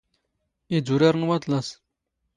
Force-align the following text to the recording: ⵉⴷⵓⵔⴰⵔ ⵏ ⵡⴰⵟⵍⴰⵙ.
ⵉⴷⵓⵔⴰⵔ 0.75 1.13
ⵏ 1.19 1.23
ⵡⴰⵟⵍⴰⵙ. 1.29 1.67